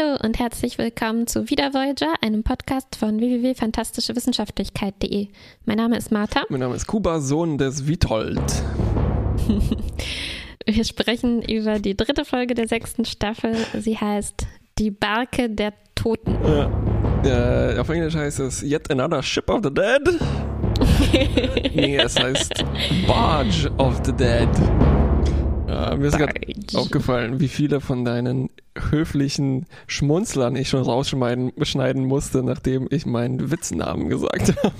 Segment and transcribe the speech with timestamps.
[0.00, 5.28] Hallo und herzlich willkommen zu Wieder Voyager, einem Podcast von www.fantastischewissenschaftlichkeit.de.
[5.64, 6.44] Mein Name ist Martha.
[6.48, 8.40] Mein Name ist Kuba, Sohn des Witold.
[10.66, 13.54] Wir sprechen über die dritte Folge der sechsten Staffel.
[13.78, 14.46] Sie heißt
[14.78, 16.38] Die Barke der Toten.
[16.44, 16.70] Ja.
[17.74, 20.02] Äh, auf Englisch heißt es Yet Another Ship of the Dead.
[21.74, 22.64] nee, es heißt
[23.06, 24.48] Barge of the Dead.
[25.80, 26.34] Ja, mir ist gerade
[26.74, 28.50] aufgefallen, wie viele von deinen
[28.90, 34.74] höflichen Schmunzlern ich schon rausschneiden musste, nachdem ich meinen Witznamen gesagt habe.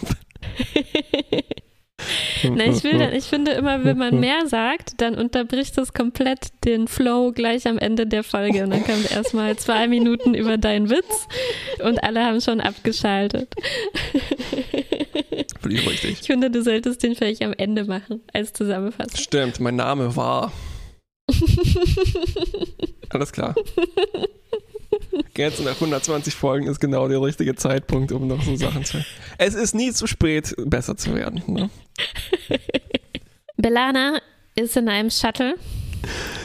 [2.54, 6.48] Na, ich, will dann, ich finde immer, wenn man mehr sagt, dann unterbricht es komplett
[6.64, 8.64] den Flow gleich am Ende der Folge.
[8.64, 11.28] Und dann kommt erstmal zwei Minuten über deinen Witz
[11.84, 13.54] und alle haben schon abgeschaltet.
[15.60, 16.20] Völlig richtig.
[16.20, 19.20] Ich finde, du solltest den vielleicht am Ende machen, als Zusammenfassung.
[19.20, 20.52] Stimmt, mein Name war.
[23.10, 23.54] Alles klar.
[25.36, 29.04] Jetzt nach 120 Folgen ist genau der richtige Zeitpunkt, um noch so Sachen zu.
[29.38, 31.42] Es ist nie zu spät, besser zu werden.
[31.46, 31.70] Ne?
[33.56, 34.20] Belana
[34.54, 35.54] ist in einem Shuttle.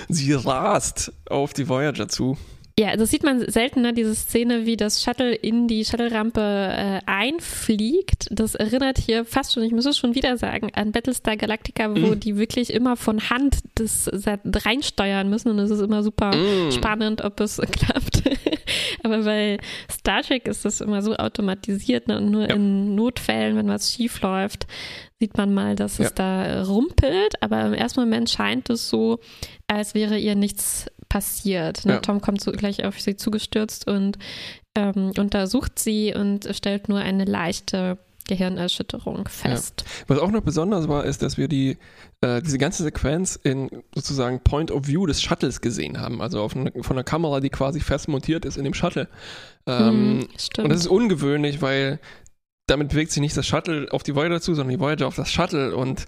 [0.07, 2.37] Sie rast auf die Voyager zu.
[2.77, 8.27] Ja, das sieht man seltener, diese Szene, wie das Shuttle in die Shuttle-Rampe äh, einfliegt.
[8.31, 12.15] Das erinnert hier fast schon, ich muss es schon wieder sagen, an Battlestar Galactica, wo
[12.15, 12.19] mm.
[12.19, 16.71] die wirklich immer von Hand das reinsteuern müssen und es ist immer super mm.
[16.73, 18.23] spannend, ob es klappt.
[19.03, 19.57] Aber bei
[19.89, 22.17] Star Trek ist das immer so automatisiert ne?
[22.17, 22.55] und nur ja.
[22.55, 24.67] in Notfällen, wenn was schief läuft,
[25.19, 26.05] sieht man mal, dass ja.
[26.05, 27.41] es da rumpelt.
[27.41, 29.19] Aber im ersten Moment scheint es so,
[29.67, 31.85] als wäre ihr nichts passiert.
[31.85, 31.93] Ne?
[31.93, 31.99] Ja.
[31.99, 34.17] Tom kommt so gleich auf sie zugestürzt und
[34.77, 39.85] ähm, untersucht sie und stellt nur eine leichte Gehirnerschütterung fest.
[39.85, 40.03] Ja.
[40.07, 41.77] Was auch noch besonders war, ist, dass wir die,
[42.19, 46.21] äh, diese ganze Sequenz in sozusagen Point of View des Shuttles gesehen haben.
[46.21, 49.07] Also eine, von einer Kamera, die quasi fest montiert ist in dem Shuttle.
[49.67, 50.27] Ähm, mm,
[50.57, 52.01] und das ist ungewöhnlich, weil
[52.67, 55.31] damit bewegt sich nicht das Shuttle auf die Voyager zu, sondern die Voyager auf das
[55.31, 56.07] Shuttle und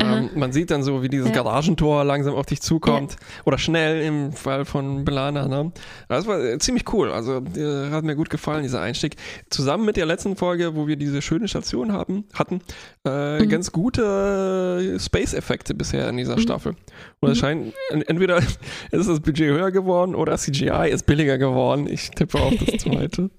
[0.00, 1.34] ähm, man sieht dann so, wie dieses ja.
[1.34, 3.18] Garagentor langsam auf dich zukommt ja.
[3.44, 5.48] oder schnell im Fall von Belana.
[5.48, 5.72] Ne?
[6.08, 9.16] Das war äh, ziemlich cool, also äh, hat mir gut gefallen, dieser Einstieg.
[9.48, 12.60] Zusammen mit der letzten Folge, wo wir diese schöne Station haben, hatten,
[13.06, 13.48] äh, mhm.
[13.48, 16.40] ganz gute Space-Effekte bisher in dieser mhm.
[16.40, 16.76] Staffel.
[17.20, 17.40] Und es mhm.
[17.40, 17.74] scheint,
[18.06, 18.38] entweder
[18.90, 21.86] ist das Budget höher geworden oder CGI ist billiger geworden.
[21.88, 23.30] Ich tippe auf das zweite.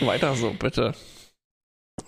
[0.00, 0.94] Weiter so, bitte.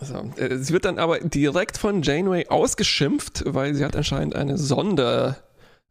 [0.02, 5.36] Also, sie wird dann aber direkt von Janeway ausgeschimpft, weil sie hat anscheinend eine Sonde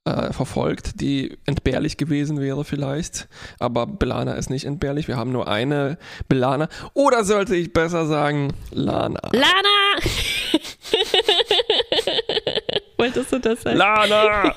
[0.04, 3.30] äh, verfolgt, die entbehrlich gewesen wäre vielleicht.
[3.58, 5.08] Aber Belana ist nicht entbehrlich.
[5.08, 6.68] Wir haben nur eine Belana.
[6.94, 9.22] Oder sollte ich besser sagen, Lana.
[9.32, 10.02] Lana!
[12.98, 13.78] Wolltest du das sagen?
[13.78, 14.56] Lana!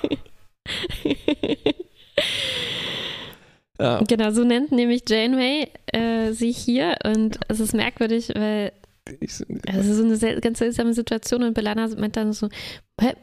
[3.78, 4.02] ja.
[4.08, 6.96] Genau, so nennt nämlich Janeway äh, sie hier.
[7.04, 8.72] Und es ist merkwürdig, weil
[9.20, 12.48] ich, also so eine ganz seltsame Situation und Belana meint dann so,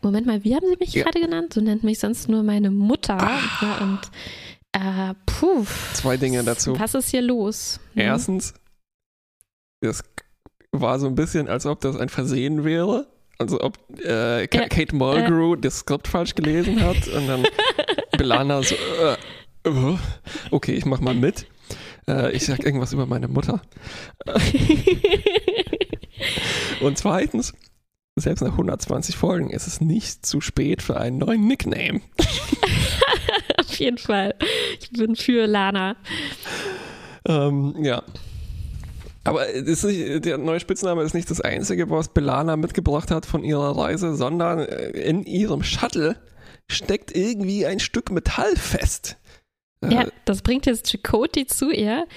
[0.01, 1.03] Moment mal, wie haben Sie mich ja.
[1.03, 1.53] gerade genannt?
[1.53, 3.17] So nennt mich sonst nur meine Mutter.
[3.19, 3.39] Ah.
[3.61, 3.99] Ja, und
[4.73, 5.65] äh, puh.
[5.93, 6.79] Zwei Dinge dazu.
[6.79, 7.79] Was ist hier los?
[7.93, 8.01] Mhm.
[8.01, 8.53] Erstens,
[9.81, 10.03] das
[10.71, 13.07] war so ein bisschen, als ob das ein Versehen wäre.
[13.37, 15.61] Also ob äh, Kate Mulgrew äh.
[15.61, 17.43] das Skript falsch gelesen hat und dann
[18.17, 19.17] Belana so, äh,
[19.67, 19.97] äh,
[20.51, 21.47] okay, ich mach mal mit.
[22.07, 23.61] Äh, ich sag irgendwas über meine Mutter.
[26.81, 27.53] Und zweitens,
[28.15, 32.01] selbst nach 120 Folgen ist es nicht zu spät für einen neuen Nickname.
[33.57, 34.35] Auf jeden Fall.
[34.79, 35.95] Ich bin für Lana.
[37.27, 38.03] Ähm, ja.
[39.23, 43.77] Aber nicht, der neue Spitzname ist nicht das einzige, was Belana mitgebracht hat von ihrer
[43.77, 46.17] Reise, sondern äh, in ihrem Shuttle
[46.67, 49.17] steckt irgendwie ein Stück Metall fest.
[49.87, 52.07] Ja, das bringt jetzt Chakoti zu ihr.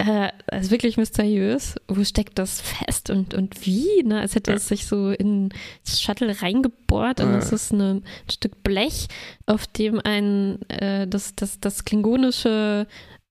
[0.00, 1.76] Äh, also wirklich mysteriös.
[1.86, 4.02] Wo steckt das fest und, und wie?
[4.02, 4.20] Ne?
[4.20, 4.56] Als hätte ja.
[4.56, 5.50] es sich so in
[5.84, 9.08] das Shuttle reingebohrt und es ist eine, ein Stück Blech,
[9.44, 12.86] auf dem ein äh, das, das, das klingonische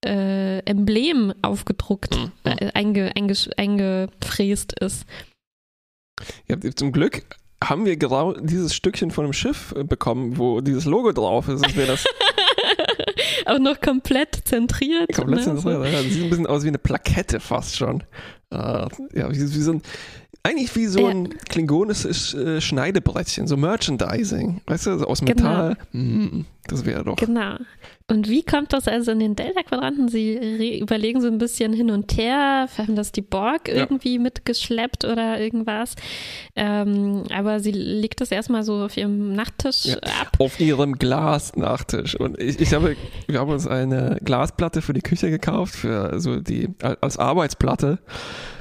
[0.05, 2.31] äh, Emblem aufgedruckt, mhm.
[2.43, 5.05] äh, einge, einge, eingefräst ist.
[6.47, 7.23] Ja, zum Glück
[7.63, 11.65] haben wir genau dieses Stückchen von dem Schiff äh, bekommen, wo dieses Logo drauf ist.
[11.75, 12.05] Das
[13.49, 15.13] Auch noch komplett zentriert.
[15.13, 15.55] Komplett ne?
[15.55, 16.01] zentriert, ja.
[16.01, 18.03] Sieht ein bisschen aus wie eine Plakette fast schon.
[18.53, 19.81] Uh, ja, wie, wie, so ein,
[20.43, 21.31] eigentlich wie so ein ja.
[21.49, 25.33] klingonisches äh, Schneidebrettchen, so Merchandising, weißt du, so aus genau.
[25.33, 25.77] Metall.
[25.91, 26.05] Genau.
[26.05, 27.15] Mm, Das wäre doch.
[27.15, 27.55] Genau.
[28.07, 30.09] Und wie kommt das also in den Delta-Quadranten?
[30.09, 34.21] Sie überlegen so ein bisschen hin und her, haben das die Borg irgendwie ja.
[34.21, 35.95] mitgeschleppt oder irgendwas.
[36.55, 40.31] Ähm, aber sie legt das erstmal so auf ihrem Nachttisch ja, ab.
[40.39, 42.19] Auf ihrem Glasnachttisch.
[42.19, 42.95] Und ich, ich habe,
[43.27, 46.69] wir haben uns eine Glasplatte für die Küche gekauft, für so die,
[47.01, 47.99] als Arbeitsplatte.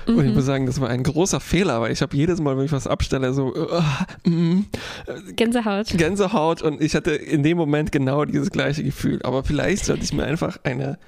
[0.09, 0.35] Und ich mhm.
[0.35, 2.87] muss sagen, das war ein großer Fehler, weil ich habe jedes Mal, wenn ich was
[2.87, 4.67] abstelle, so uh, mm,
[5.37, 5.89] Gänsehaut.
[5.89, 9.21] Gänsehaut und ich hatte in dem Moment genau dieses gleiche Gefühl.
[9.23, 10.99] Aber vielleicht sollte ich mir einfach eine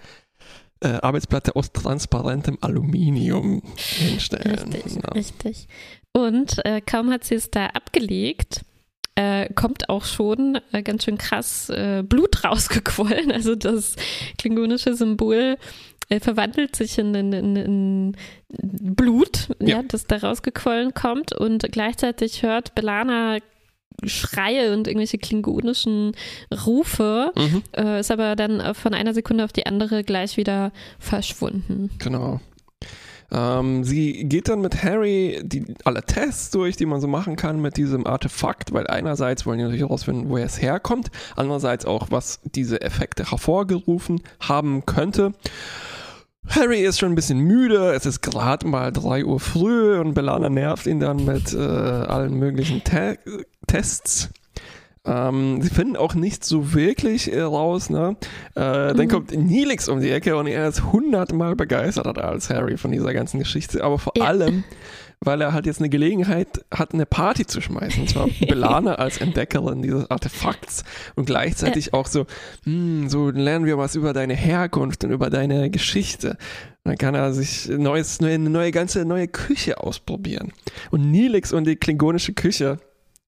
[0.80, 4.58] äh, Arbeitsplatte aus transparentem Aluminium hinstellen.
[4.58, 5.12] Richtig, genau.
[5.12, 5.68] richtig.
[6.12, 8.62] Und äh, kaum hat sie es da abgelegt,
[9.14, 13.30] äh, kommt auch schon äh, ganz schön krass äh, Blut rausgequollen.
[13.30, 13.96] Also das
[14.38, 15.58] klingonische Symbol
[16.08, 18.16] äh, verwandelt sich in, in, in, in
[18.94, 19.76] Blut, ja.
[19.76, 19.82] ja.
[19.82, 23.38] das da rausgequollen kommt und gleichzeitig hört Belana
[24.08, 26.12] Schreie und irgendwelche klingonischen
[26.66, 27.62] Rufe, mhm.
[27.76, 31.90] äh, ist aber dann von einer Sekunde auf die andere gleich wieder verschwunden.
[31.98, 32.40] Genau.
[33.32, 37.60] Ähm, sie geht dann mit Harry die, alle Tests durch, die man so machen kann
[37.60, 42.40] mit diesem Artefakt, weil einerseits wollen die natürlich herausfinden, woher es herkommt, andererseits auch, was
[42.44, 45.32] diese Effekte hervorgerufen haben könnte.
[46.50, 50.48] Harry ist schon ein bisschen müde, es ist gerade mal 3 Uhr früh und Belana
[50.48, 53.18] nervt ihn dann mit äh, allen möglichen Te
[53.66, 54.30] Tests.
[55.04, 58.16] Ähm, sie finden auch nicht so wirklich äh, raus, ne?
[58.54, 58.96] Äh, mhm.
[58.96, 63.14] Dann kommt Nilix um die Ecke und er ist hundertmal begeisterter als Harry von dieser
[63.14, 64.24] ganzen Geschichte, aber vor ja.
[64.24, 64.64] allem
[65.22, 68.02] weil er halt jetzt eine Gelegenheit hat, eine Party zu schmeißen.
[68.02, 70.84] Und zwar Belana als Entdeckerin dieses Artefakts
[71.14, 72.26] und gleichzeitig auch so,
[72.64, 76.38] hm, so lernen wir was über deine Herkunft und über deine Geschichte.
[76.84, 80.52] Dann kann er sich neues, eine neue ganze neue Küche ausprobieren.
[80.90, 82.78] Und Nilix und die klingonische Küche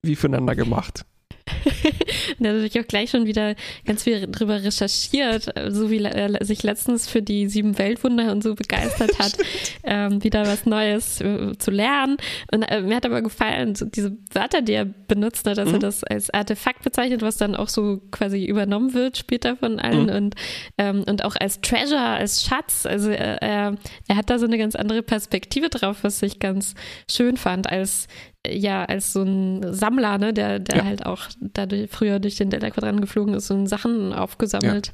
[0.03, 1.05] wie füreinander gemacht.
[2.39, 3.55] und er hat natürlich auch gleich schon wieder
[3.85, 8.55] ganz viel drüber recherchiert, so wie er sich letztens für die sieben Weltwunder und so
[8.55, 9.37] begeistert hat,
[9.85, 12.17] ähm, wieder was Neues äh, zu lernen.
[12.53, 15.75] Und äh, mir hat aber gefallen, so diese Wörter, die er benutzt hat, dass mhm.
[15.75, 20.07] er das als Artefakt bezeichnet, was dann auch so quasi übernommen wird später von allen
[20.07, 20.17] mhm.
[20.17, 20.35] und,
[20.79, 22.87] ähm, und auch als Treasure, als Schatz.
[22.87, 23.77] Also er, er,
[24.09, 26.75] er hat da so eine ganz andere Perspektive drauf, was ich ganz
[27.11, 28.09] schön fand, als
[28.47, 30.85] ja als so ein Sammler, ne, der, der ja.
[30.85, 34.93] halt auch dadurch früher durch den Delta-Quadranten geflogen ist und Sachen aufgesammelt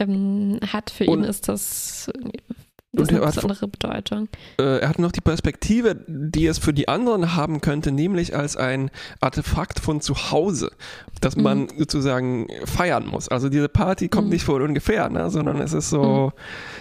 [0.00, 0.06] ja.
[0.06, 0.90] ähm, hat.
[0.90, 2.10] Für und ihn ist das
[2.92, 4.28] das und hat, andere Bedeutung.
[4.58, 8.56] Äh, er hat noch die Perspektive, die es für die anderen haben könnte, nämlich als
[8.56, 8.90] ein
[9.20, 10.72] Artefakt von zu Hause,
[11.20, 11.68] das man mhm.
[11.78, 13.28] sozusagen feiern muss.
[13.28, 14.34] Also diese Party kommt mhm.
[14.34, 16.40] nicht von ungefähr, ne, sondern es ist so, mhm.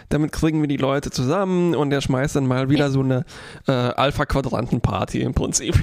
[0.09, 3.23] damit kriegen wir die Leute zusammen und er schmeißt dann mal wieder so eine
[3.67, 5.75] äh, Alpha-Quadranten-Party im Prinzip.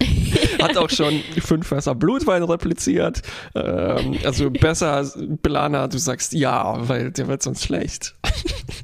[0.58, 3.22] hat auch schon fünf Fässer Blutwein repliziert.
[3.54, 5.10] Ähm, also besser,
[5.42, 8.14] Belana, du sagst ja, weil der wird sonst schlecht.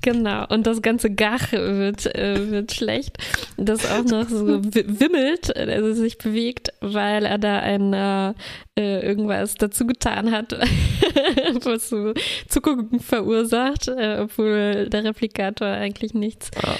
[0.02, 3.18] Genau, und das ganze Gach wird, äh, wird schlecht.
[3.56, 8.34] Das auch noch so wimmelt, also sich bewegt, weil er da ein äh,
[8.74, 10.52] irgendwas dazu getan hat,
[11.64, 12.14] was so
[12.48, 16.76] Zuckungen verursacht, äh, obwohl der Replikator eigentlich nichts, ah.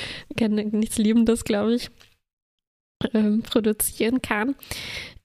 [0.48, 1.90] nichts Liebendes, glaube ich,
[3.14, 4.54] ähm, produzieren kann.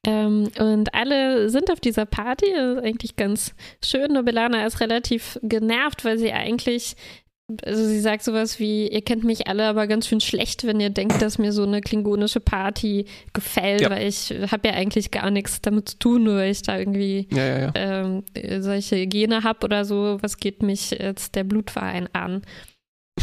[0.06, 3.54] Ähm, und alle sind auf dieser Party, das ist eigentlich ganz
[3.84, 4.14] schön.
[4.14, 6.96] Nur Belana ist relativ genervt, weil sie eigentlich
[7.64, 10.90] also sie sagt sowas wie, ihr kennt mich alle aber ganz schön schlecht, wenn ihr
[10.90, 13.90] denkt, dass mir so eine klingonische Party gefällt, ja.
[13.90, 17.28] weil ich habe ja eigentlich gar nichts damit zu tun, nur weil ich da irgendwie
[17.32, 18.24] ja, ja, ähm,
[18.60, 20.18] solche Gene habe oder so.
[20.22, 22.42] Was geht mich jetzt der Blutverein an?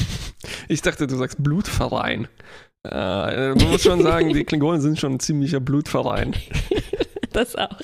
[0.69, 2.29] Ich dachte, du sagst Blutverein.
[2.85, 6.35] Äh, man muss schon sagen, die Klingonen sind schon ein ziemlicher Blutverein.
[7.33, 7.69] das auch.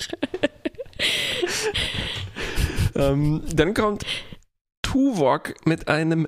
[2.95, 4.04] ähm, dann kommt
[4.83, 6.26] Tuvok mit einem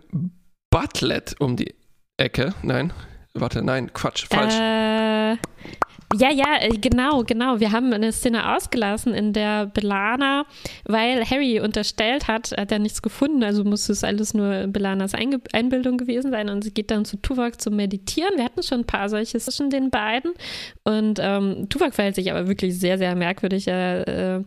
[0.71, 1.75] Butlet um die
[2.17, 2.55] Ecke.
[2.63, 2.93] Nein,
[3.35, 4.55] warte, nein, Quatsch, falsch.
[4.55, 5.37] Äh,
[6.15, 7.61] ja, ja, äh, genau, genau.
[7.61, 10.47] Wir haben eine Szene ausgelassen, in der Belana,
[10.85, 15.41] weil Harry unterstellt hat, hat er nichts gefunden, also muss es alles nur Belanas Einge
[15.53, 18.37] Einbildung gewesen sein und sie geht dann zu Tuvok zum Meditieren.
[18.37, 20.33] Wir hatten schon ein paar solche zwischen den beiden
[20.85, 23.69] und ähm, Tuvok verhält sich aber wirklich sehr, sehr merkwürdig.
[23.69, 24.45] Er äh,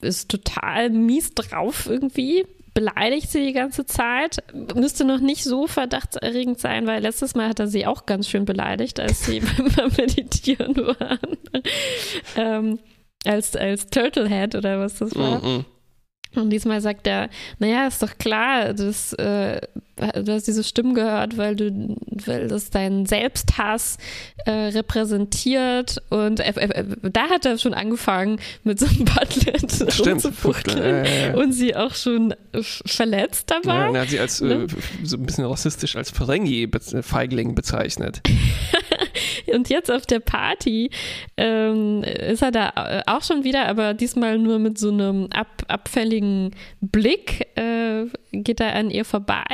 [0.00, 2.44] ist total mies drauf irgendwie
[2.74, 4.42] beleidigt sie die ganze Zeit.
[4.74, 8.44] Müsste noch nicht so verdachtserregend sein, weil letztes Mal hat er sie auch ganz schön
[8.44, 9.40] beleidigt, als sie
[9.76, 11.36] beim Meditieren waren.
[12.36, 12.78] ähm,
[13.24, 15.40] als, als Turtlehead oder was das war.
[15.40, 15.64] Mm -mm.
[16.34, 19.60] Und diesmal sagt er, naja, ist doch klar, das, äh,
[19.96, 23.96] du hast diese Stimmen gehört, weil du, weil das deinen Selbsthass
[24.44, 26.02] äh, repräsentiert.
[26.10, 31.52] Und äh, äh, da hat er schon angefangen, mit so einem Butlet rumzufuchteln äh, und
[31.52, 33.74] sie auch schon verletzt dabei.
[33.74, 34.64] Ja, und er hat sie als ne?
[34.64, 34.66] Äh,
[35.04, 38.20] so ein bisschen rassistisch als Ferengi-Feigling bezeichnet.
[39.46, 40.90] Und jetzt auf der Party
[41.36, 45.64] ähm, ist er da äh, auch schon wieder, aber diesmal nur mit so einem ab,
[45.68, 49.44] abfälligen Blick äh, geht er an ihr vorbei.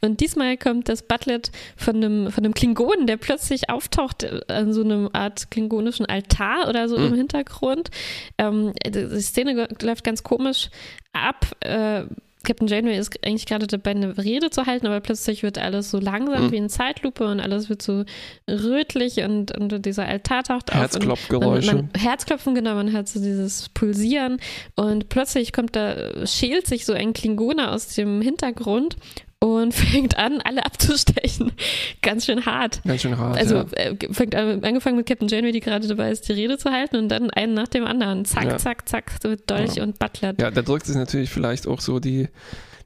[0.00, 4.82] Und diesmal kommt das Butlet von einem, von einem Klingonen, der plötzlich auftaucht an so
[4.82, 7.06] einem Art klingonischen Altar oder so mhm.
[7.06, 7.90] im Hintergrund.
[8.38, 10.70] Ähm, die Szene läuft ganz komisch
[11.12, 11.46] ab.
[11.60, 12.04] Äh,
[12.44, 15.98] Captain Janeway ist eigentlich gerade dabei, eine Rede zu halten, aber plötzlich wird alles so
[15.98, 16.52] langsam mhm.
[16.52, 18.04] wie in Zeitlupe und alles wird so
[18.48, 20.78] rötlich und, und dieser Altar taucht auf.
[20.78, 21.88] Herzklopfgeräusche.
[21.96, 24.38] Herzklopfen, genau, man hört so dieses Pulsieren
[24.76, 28.96] und plötzlich kommt da, schält sich so ein Klingone aus dem Hintergrund
[29.44, 31.52] und fängt an, alle abzustechen.
[32.00, 32.80] Ganz schön hart.
[32.84, 33.36] Ganz schön hart.
[33.36, 33.64] Also ja.
[33.72, 36.96] Äh, fängt an, angefangen mit Captain Janeway, die gerade dabei ist, die Rede zu halten
[36.96, 38.24] und dann einen nach dem anderen.
[38.24, 38.56] Zack, ja.
[38.56, 39.82] zack, zack, so mit Dolch ja.
[39.82, 40.34] und Butler.
[40.40, 42.28] Ja, da drückt sich natürlich vielleicht auch so die.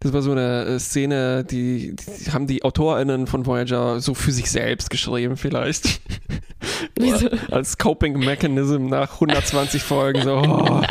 [0.00, 4.31] Das war so eine äh, Szene, die, die haben die AutorInnen von Voyager so für
[4.31, 6.00] sich selbst geschrieben, vielleicht.
[6.99, 7.29] Wieso?
[7.50, 10.23] Als Coping Mechanism nach 120 Folgen.
[10.23, 10.83] So, oh.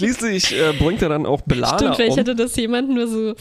[0.00, 2.18] Schließlich äh, bringt er dann auch Belana Stimmt, vielleicht um.
[2.18, 3.34] hätte das jemand nur so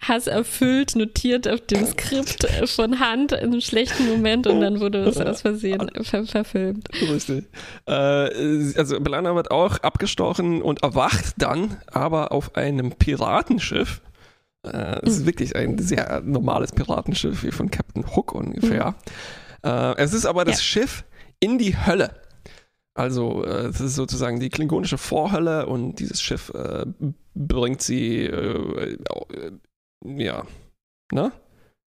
[0.00, 5.18] hasserfüllt notiert auf dem Skript von Hand in einem schlechten Moment und dann wurde das
[5.18, 6.88] aus Versehen ver verfilmt.
[6.92, 7.44] Richtig.
[7.86, 14.00] Äh, also Belana wird auch abgestochen und erwacht dann aber auf einem Piratenschiff.
[14.64, 15.26] Äh, es ist mhm.
[15.26, 18.94] wirklich ein sehr normales Piratenschiff, wie von Captain Hook ungefähr.
[19.62, 19.70] Mhm.
[19.70, 20.62] Äh, es ist aber das ja.
[20.62, 21.04] Schiff
[21.40, 22.10] in die Hölle.
[22.94, 26.86] Also, äh, das ist sozusagen die klingonische Vorhölle und dieses Schiff äh,
[27.34, 29.52] bringt sie, äh, äh
[30.04, 30.46] ja,
[31.12, 31.32] ne?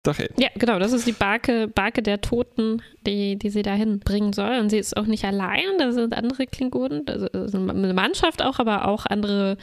[0.04, 0.28] Dahin.
[0.36, 4.58] Ja, genau, das ist die Barke, Barke der Toten, die, die sie dahin bringen soll.
[4.58, 8.88] Und sie ist auch nicht allein, da sind andere Klingonen, also eine Mannschaft auch, aber
[8.88, 9.58] auch andere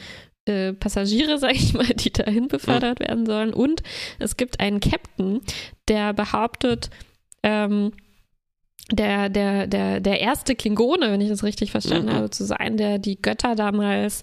[0.46, 3.04] äh, Passagiere, sag ich mal, die dahin befördert mhm.
[3.04, 3.52] werden sollen.
[3.52, 3.82] Und
[4.18, 5.42] es gibt einen Captain,
[5.88, 6.88] der behauptet,
[7.42, 7.92] ähm,
[8.92, 12.14] der, der, der, der erste Klingone, wenn ich das richtig verstanden mhm.
[12.14, 14.22] habe, zu sein, der die Götter damals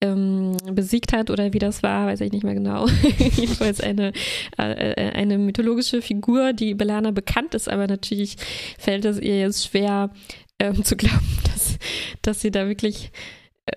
[0.00, 2.86] ähm, besiegt hat oder wie das war, weiß ich nicht mehr genau.
[3.18, 4.12] Jedenfalls eine,
[4.58, 8.36] äh, äh, eine mythologische Figur, die Belana bekannt ist, aber natürlich
[8.78, 10.10] fällt es ihr jetzt schwer
[10.58, 11.78] ähm, zu glauben, dass,
[12.22, 13.12] dass sie da wirklich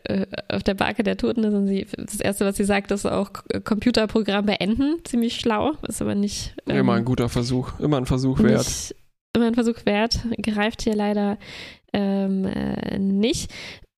[0.03, 3.05] äh, auf der Barke der Toten ist und sie, das erste, was sie sagt, ist
[3.05, 3.31] auch
[3.63, 4.97] Computerprogramm beenden.
[5.05, 6.55] Ziemlich schlau, ist aber nicht.
[6.67, 8.93] Ähm, immer ein guter Versuch, immer ein Versuch wert
[9.33, 11.37] immer ein Versuch wert, greift hier leider
[11.93, 13.51] ähm, äh, nicht.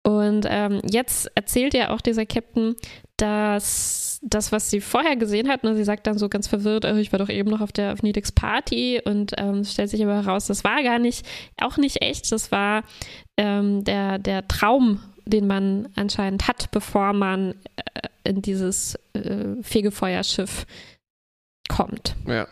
[0.04, 2.76] Und ähm, jetzt erzählt ja auch dieser Captain,
[3.18, 6.96] dass das, was sie vorher gesehen hat, ne, sie sagt dann so ganz verwirrt, oh,
[6.96, 10.16] ich war doch eben noch auf der auf Nidix Party und ähm, stellt sich aber
[10.16, 11.26] heraus, das war gar nicht,
[11.62, 12.84] auch nicht echt, das war
[13.38, 20.66] ähm, der, der Traum, den man anscheinend hat, bevor man äh, in dieses äh, Fegefeuerschiff
[21.68, 22.16] kommt.
[22.26, 22.48] Ja.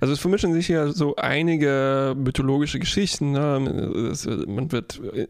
[0.00, 3.32] Also es vermischen sich ja so einige mythologische Geschichten.
[3.32, 4.14] Ne?
[4.46, 5.28] Man wird äh,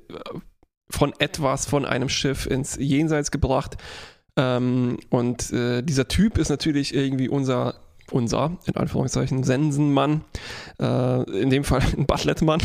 [0.91, 3.77] von etwas, von einem Schiff ins Jenseits gebracht.
[4.37, 7.75] Ähm, und äh, dieser Typ ist natürlich irgendwie unser
[8.11, 10.23] unser, in Anführungszeichen, Sensenmann,
[10.79, 12.61] äh, in dem Fall ein Butletmann.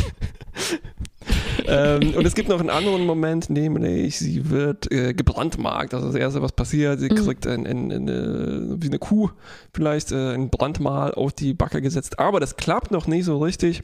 [1.67, 5.93] Ähm, und es gibt noch einen anderen Moment, nämlich sie wird äh, gebrandmarkt.
[5.93, 7.15] Also das Erste, was passiert, sie mhm.
[7.15, 9.29] kriegt ein, ein, eine, wie eine Kuh
[9.73, 12.19] vielleicht äh, ein Brandmal auf die Backe gesetzt.
[12.19, 13.81] Aber das klappt noch nicht so richtig.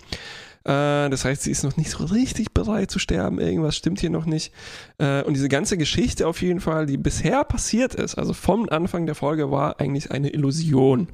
[0.66, 3.40] Äh, das heißt, sie ist noch nicht so richtig bereit zu sterben.
[3.40, 4.54] Irgendwas stimmt hier noch nicht.
[4.98, 9.06] Äh, und diese ganze Geschichte auf jeden Fall, die bisher passiert ist, also vom Anfang
[9.06, 11.08] der Folge, war eigentlich eine Illusion.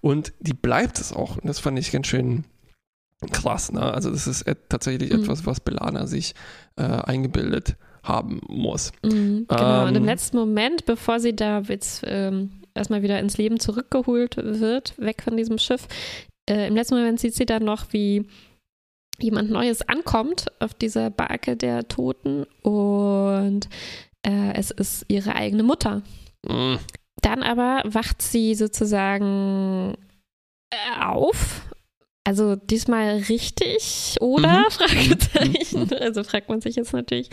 [0.00, 1.36] Und die bleibt es auch.
[1.36, 2.44] Und das fand ich ganz schön
[3.32, 3.72] krass.
[3.72, 3.82] Ne?
[3.82, 5.22] Also das ist tatsächlich mhm.
[5.22, 6.34] etwas, was Belana sich
[6.76, 8.92] äh, eingebildet haben muss.
[9.02, 9.82] Mhm, genau.
[9.82, 14.36] Ähm, und im letzten Moment, bevor sie da jetzt ähm, erstmal wieder ins Leben zurückgeholt
[14.36, 15.88] wird, weg von diesem Schiff,
[16.48, 18.26] äh, im letzten Moment sieht sie dann noch, wie
[19.20, 23.68] jemand Neues ankommt auf dieser Barke der Toten und
[24.22, 26.02] äh, es ist ihre eigene Mutter.
[26.46, 26.78] Mhm.
[27.20, 29.94] Dann aber wacht sie sozusagen
[30.70, 31.67] äh, auf.
[32.28, 34.58] Also diesmal richtig, oder?
[34.58, 34.70] Mhm.
[34.70, 35.80] Fragezeichen.
[35.84, 35.96] Mhm.
[35.98, 37.30] Also fragt man sich jetzt natürlich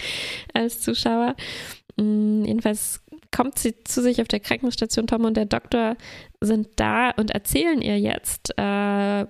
[0.53, 1.35] als Zuschauer.
[1.97, 3.01] Mhm, jedenfalls
[3.35, 5.05] kommt sie zu sich auf der Krankenstation.
[5.05, 5.97] Tom und der Doktor
[6.39, 9.25] sind da und erzählen ihr jetzt, äh,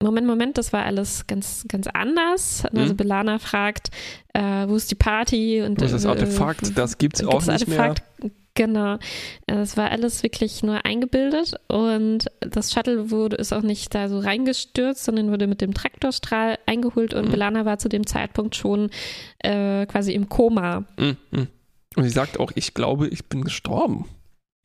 [0.00, 2.64] Moment, Moment, das war alles ganz, ganz anders.
[2.72, 2.96] Also mhm.
[2.96, 3.88] Belana fragt,
[4.32, 5.60] äh, wo ist die Party?
[5.60, 6.68] Und, wo ist das äh, Artefakt?
[6.68, 8.02] Äh, das gibt es auch nicht Artefakt?
[8.22, 8.30] mehr.
[8.58, 8.98] Genau.
[9.46, 14.18] Es war alles wirklich nur eingebildet und das Shuttle wurde ist auch nicht da so
[14.18, 17.30] reingestürzt, sondern wurde mit dem Traktorstrahl eingeholt und mhm.
[17.30, 18.90] Belana war zu dem Zeitpunkt schon
[19.38, 20.84] äh, quasi im Koma.
[20.98, 21.46] Mhm.
[21.94, 24.06] Und sie sagt auch, ich glaube, ich bin gestorben.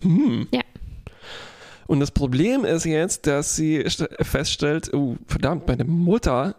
[0.02, 0.48] Hm.
[0.52, 0.62] Ja.
[1.86, 3.86] Und das Problem ist jetzt, dass sie
[4.22, 6.56] feststellt, oh, verdammt, meine Mutter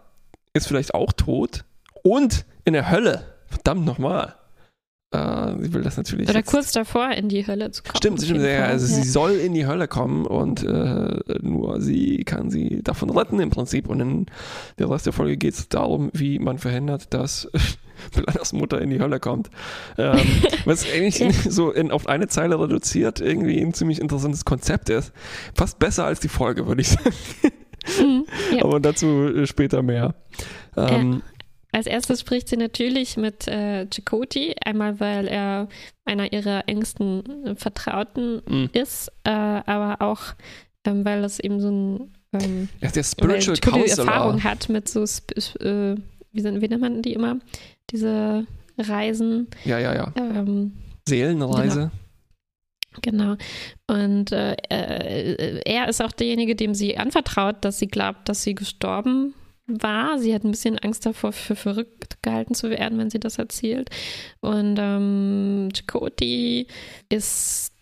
[0.52, 1.64] ist vielleicht auch tot
[2.04, 3.26] und in der Hölle.
[3.48, 4.36] Verdammt nochmal.
[5.14, 6.28] Äh, sie will das natürlich.
[6.28, 7.96] Oder kurz davor in die Hölle zu kommen.
[7.96, 9.02] Stimmt, stimmt ja, also ja.
[9.02, 13.50] sie soll in die Hölle kommen und äh, nur sie kann sie davon retten im
[13.50, 13.88] Prinzip.
[13.88, 14.26] Und in
[14.78, 17.48] der Rest der Folge geht es darum, wie man verhindert, dass
[18.14, 19.50] Belanas Mutter in die Hölle kommt.
[19.98, 20.18] Ähm,
[20.64, 21.30] was eigentlich ja.
[21.50, 25.12] so in, auf eine Zeile reduziert irgendwie ein ziemlich interessantes Konzept ist.
[25.54, 27.14] Fast besser als die Folge, würde ich sagen.
[28.00, 28.24] Mhm,
[28.56, 28.64] ja.
[28.64, 30.14] Aber dazu äh, später mehr.
[30.76, 31.22] Ähm,
[31.74, 35.68] als erstes spricht sie natürlich mit äh, Chakoti, einmal weil er
[36.04, 38.70] einer ihrer engsten Vertrauten mhm.
[38.72, 40.22] ist, äh, aber auch
[40.84, 44.06] ähm, weil es eben so ein ähm, ja, der Spiritual Counselor.
[44.06, 45.96] Erfahrung hat mit so, äh,
[46.32, 47.38] wie, sind, wie nennt man die immer?
[47.90, 48.46] Diese
[48.78, 49.48] Reisen.
[49.64, 50.12] Ja, ja, ja.
[50.16, 50.72] Ähm,
[51.08, 51.90] Seelenreise.
[53.02, 53.36] Genau.
[53.36, 53.36] Genau.
[53.88, 58.54] Und äh, äh, er ist auch derjenige, dem sie anvertraut, dass sie glaubt, dass sie
[58.54, 59.34] gestorben
[59.66, 60.18] war.
[60.18, 63.90] Sie hat ein bisschen Angst davor, für verrückt gehalten zu werden, wenn sie das erzählt.
[64.40, 66.66] Und ähm, Chakoti
[67.08, 67.73] ist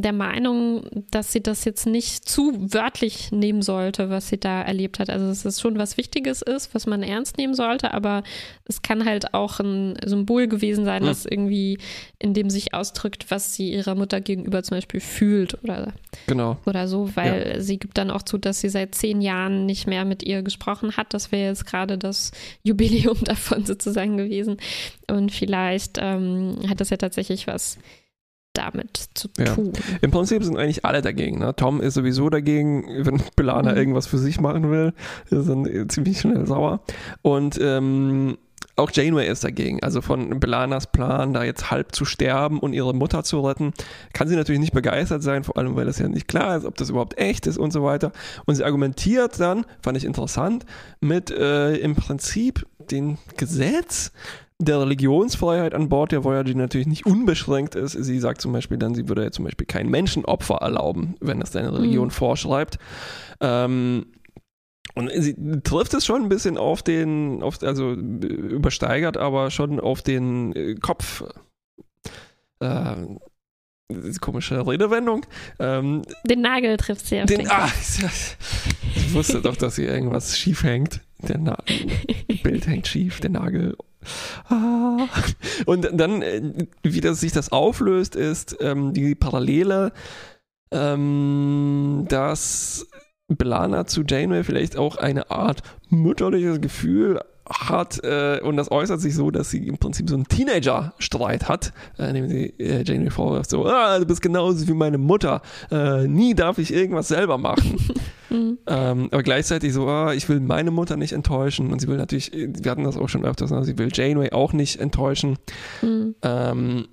[0.00, 4.98] der Meinung, dass sie das jetzt nicht zu wörtlich nehmen sollte, was sie da erlebt
[4.98, 5.10] hat.
[5.10, 8.22] Also dass es schon was Wichtiges ist, was man ernst nehmen sollte, aber
[8.66, 11.78] es kann halt auch ein Symbol gewesen sein, was irgendwie
[12.18, 15.92] in dem sich ausdrückt, was sie ihrer Mutter gegenüber zum Beispiel fühlt oder,
[16.26, 16.56] genau.
[16.66, 17.60] oder so, weil ja.
[17.60, 20.96] sie gibt dann auch zu, dass sie seit zehn Jahren nicht mehr mit ihr gesprochen
[20.96, 21.14] hat.
[21.14, 22.32] Das wäre jetzt gerade das
[22.62, 24.56] Jubiläum davon sozusagen gewesen.
[25.10, 27.78] Und vielleicht ähm, hat das ja tatsächlich was
[28.52, 29.72] damit zu tun.
[29.74, 29.82] Ja.
[30.00, 31.38] Im Prinzip sind eigentlich alle dagegen.
[31.38, 31.54] Ne?
[31.56, 33.78] Tom ist sowieso dagegen, wenn Belana mhm.
[33.78, 34.92] irgendwas für sich machen will,
[35.30, 36.80] ist dann ziemlich schnell sauer.
[37.22, 38.36] Und ähm,
[38.76, 39.82] auch Janeway ist dagegen.
[39.82, 43.72] Also von Belanas Plan, da jetzt halb zu sterben und ihre Mutter zu retten,
[44.12, 46.76] kann sie natürlich nicht begeistert sein, vor allem weil es ja nicht klar ist, ob
[46.76, 48.12] das überhaupt echt ist und so weiter.
[48.46, 50.64] Und sie argumentiert dann, fand ich interessant,
[51.00, 54.12] mit äh, im Prinzip dem Gesetz,
[54.64, 57.92] der Religionsfreiheit an Bord der Voyager natürlich nicht unbeschränkt ist.
[57.92, 61.50] Sie sagt zum Beispiel dann, sie würde ja zum Beispiel kein Menschenopfer erlauben, wenn das
[61.50, 62.12] deine Religion mhm.
[62.12, 62.78] vorschreibt.
[63.40, 64.06] Ähm,
[64.94, 70.02] und sie trifft es schon ein bisschen auf den, auf, also übersteigert, aber schon auf
[70.02, 71.24] den äh, Kopf.
[72.60, 72.96] Äh,
[74.20, 75.26] komische Redewendung.
[75.58, 77.68] Ähm, den Nagel trifft sie auf den, den ah,
[78.94, 81.00] ich wusste doch, dass hier irgendwas schief hängt.
[81.18, 81.38] Der
[82.42, 83.76] Bild hängt schief, der Nagel
[84.48, 85.06] Ah.
[85.66, 89.92] Und dann, äh, wie das, sich das auflöst, ist ähm, die Parallele,
[90.70, 92.86] ähm, dass
[93.28, 99.14] Belana zu Janeway vielleicht auch eine Art mütterliches Gefühl hat äh, und das äußert sich
[99.14, 103.50] so, dass sie im Prinzip so einen Teenager-Streit hat, äh, indem sie äh, Janeway vorwirft,
[103.50, 107.78] so, ah, du bist genauso wie meine Mutter, äh, nie darf ich irgendwas selber machen.
[108.30, 108.58] mhm.
[108.66, 112.32] ähm, aber gleichzeitig so, ah, ich will meine Mutter nicht enttäuschen und sie will natürlich,
[112.32, 115.36] wir hatten das auch schon öfters, ne, sie will Janeway auch nicht enttäuschen.
[115.82, 116.14] Mhm.
[116.22, 116.88] Ähm,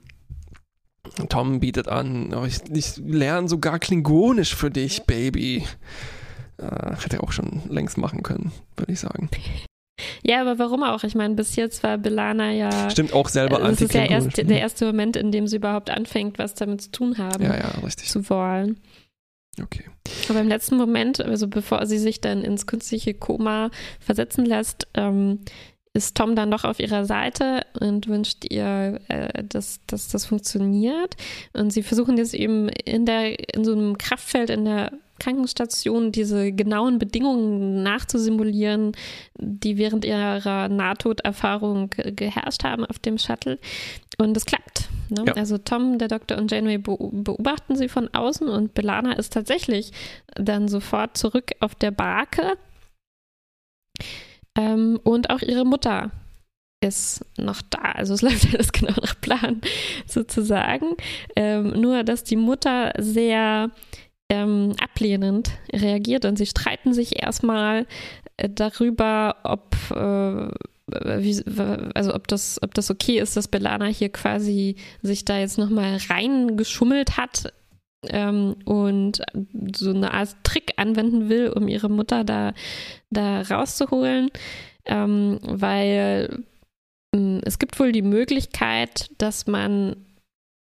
[1.29, 5.63] Tom bietet an, oh, ich, ich lerne sogar Klingonisch für dich, Baby.
[6.57, 9.29] Äh, hätte er auch schon längst machen können, würde ich sagen.
[10.23, 11.03] Ja, aber warum auch?
[11.03, 12.89] Ich meine, bis jetzt war Belana ja.
[12.89, 16.39] Stimmt auch selber Das ist ja erst der erste Moment, in dem sie überhaupt anfängt,
[16.39, 17.43] was damit zu tun haben.
[17.43, 18.09] Ja, ja, richtig.
[18.09, 18.79] Zu wollen.
[19.61, 19.85] Okay.
[20.29, 25.39] Aber im letzten Moment, also bevor sie sich dann ins künstliche Koma versetzen lässt, ähm,
[25.93, 31.15] ist Tom dann doch auf ihrer Seite und wünscht ihr, äh, dass, dass das funktioniert.
[31.53, 36.51] Und sie versuchen jetzt eben in der, in so einem Kraftfeld in der Krankenstation diese
[36.51, 38.93] genauen Bedingungen nachzusimulieren,
[39.37, 43.59] die während ihrer Nahtoderfahrung geherrscht haben auf dem Shuttle.
[44.17, 44.89] Und es klappt.
[45.09, 45.25] Ne?
[45.27, 45.33] Ja.
[45.33, 49.91] Also Tom, der Doktor und Janeway beobachten sie von außen und Belana ist tatsächlich
[50.35, 52.57] dann sofort zurück auf der Barke.
[54.57, 56.11] Ähm, und auch ihre Mutter
[56.81, 57.79] ist noch da.
[57.79, 59.61] Also es läuft alles genau nach Plan
[60.05, 60.95] sozusagen.
[61.35, 63.71] Ähm, nur, dass die Mutter sehr
[64.29, 67.85] ähm, ablehnend reagiert und sie streiten sich erstmal
[68.37, 70.49] äh, darüber, ob äh,
[70.91, 71.43] wie,
[71.93, 75.97] also ob das, ob das okay ist, dass Belana hier quasi sich da jetzt nochmal
[76.09, 77.53] reingeschummelt hat
[78.07, 79.21] ähm, und
[79.75, 82.53] so eine Art Trick anwenden will, um ihre Mutter da,
[83.09, 84.29] da rauszuholen,
[84.85, 86.43] ähm, weil
[87.15, 89.95] äh, es gibt wohl die Möglichkeit, dass man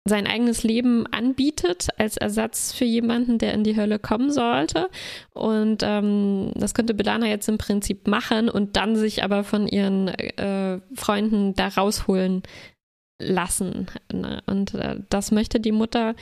[0.07, 4.89] sein eigenes Leben anbietet als Ersatz für jemanden, der in die Hölle kommen sollte.
[5.33, 10.09] Und ähm, das könnte Belana jetzt im Prinzip machen und dann sich aber von ihren
[10.09, 12.43] äh, Freunden da rausholen
[13.19, 13.87] lassen.
[14.13, 14.43] Ne?
[14.45, 16.13] Und äh, das möchte die Mutter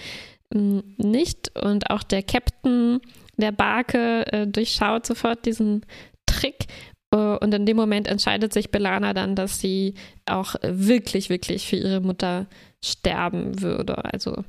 [0.54, 0.58] äh,
[0.98, 1.52] nicht.
[1.62, 3.02] Und auch der Captain
[3.36, 5.86] der Barke äh, durchschaut sofort diesen
[6.26, 6.68] Trick
[7.12, 11.76] äh, und in dem Moment entscheidet sich Belana dann, dass sie auch wirklich, wirklich für
[11.76, 12.48] ihre Mutter
[12.84, 14.04] sterben würde.
[14.06, 14.44] Also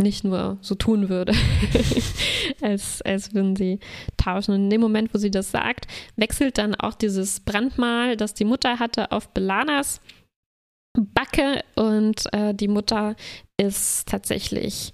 [0.00, 1.34] nicht nur so tun würde,
[2.60, 3.78] als, als würden sie
[4.16, 4.54] tauschen.
[4.54, 8.44] Und in dem Moment, wo sie das sagt, wechselt dann auch dieses Brandmal, das die
[8.44, 10.00] Mutter hatte, auf Belanas
[10.98, 13.16] Backe und äh, die Mutter
[13.56, 14.92] ist tatsächlich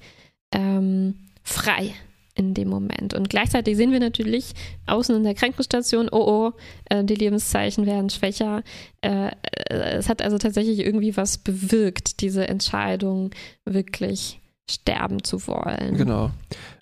[0.55, 1.95] ähm, frei
[2.39, 3.15] in dem Moment.
[3.15, 4.55] Und gleichzeitig sehen wir natürlich
[4.87, 6.53] außen in der Krankenstation, oh oh,
[6.89, 8.63] äh, die Lebenszeichen werden schwächer.
[9.01, 9.31] Äh,
[9.69, 13.31] äh, es hat also tatsächlich irgendwie was bewirkt, diese Entscheidung,
[13.65, 15.97] wirklich sterben zu wollen.
[15.97, 16.31] Genau.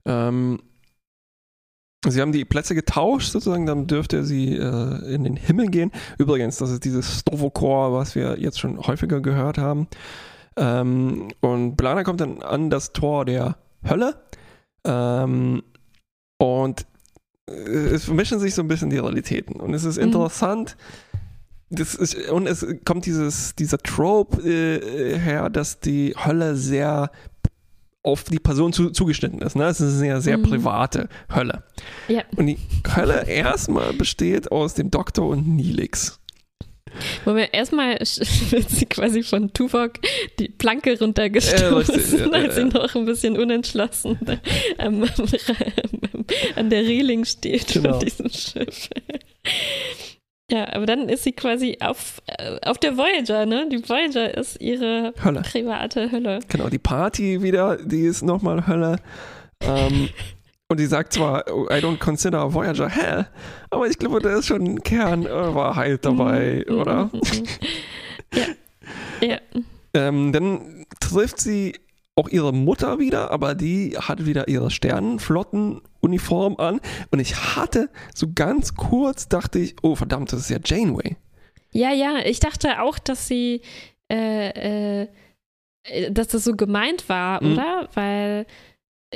[0.05, 0.61] Ähm,
[2.09, 5.91] Sie haben die Plätze getauscht, sozusagen, dann dürfte sie äh, in den Himmel gehen.
[6.19, 9.89] Übrigens, das ist dieses Stovokor, was wir jetzt schon häufiger gehört haben.
[10.57, 13.57] Ähm, und Blana kommt dann an das Tor der
[13.89, 14.15] Hölle
[14.87, 15.63] ähm,
[16.39, 16.87] und
[17.49, 19.61] äh, es vermischen sich so ein bisschen die Realitäten.
[19.61, 20.05] Und es ist mhm.
[20.05, 20.77] interessant,
[21.71, 21.77] mhm.
[21.77, 27.11] das ist, und es kommt dieses, dieser Trope äh, her, dass die Hölle sehr
[28.03, 29.57] auf die Person zu, zugeschnitten ist.
[29.57, 29.65] Ne?
[29.65, 30.43] Es ist eine sehr, sehr mhm.
[30.45, 31.65] private Hölle.
[32.07, 32.23] Ja.
[32.37, 32.59] Und die
[32.95, 36.21] Hölle erstmal besteht aus dem Doktor und Nilix.
[37.25, 39.95] Wo wir erstmal wird sie quasi von Tuvok
[40.39, 44.19] die Planke runtergestoßen, äh, als sie noch ein bisschen unentschlossen
[44.79, 45.05] ähm,
[46.57, 47.93] an der Reling steht genau.
[47.93, 48.91] von diesem Schiff.
[50.51, 53.69] Ja, aber dann ist sie quasi auf, äh, auf der Voyager, ne?
[53.71, 55.43] Die Voyager ist ihre Hölle.
[55.43, 56.39] private Hölle.
[56.49, 58.99] Genau, die Party wieder, die ist nochmal Hölle.
[59.61, 60.09] Ähm,
[60.69, 63.29] Und die sagt zwar, oh, I don't consider Voyager hell,
[63.71, 67.11] aber ich glaube, da ist schon ein Kern äh, Wahrheit dabei, mm, oder?
[68.33, 69.29] ja.
[69.29, 69.39] ja.
[69.95, 71.75] Ähm, dann trifft sie
[72.17, 76.81] auch ihre Mutter wieder, aber die hat wieder ihre Sternenflottenuniform an.
[77.11, 81.17] Und ich hatte so ganz kurz, dachte ich, oh verdammt, das ist ja Janeway.
[81.73, 83.61] Ja, ja, ich dachte auch, dass sie,
[84.11, 85.09] äh, äh,
[86.11, 87.53] dass das so gemeint war, mhm.
[87.53, 87.89] oder?
[87.93, 88.47] Weil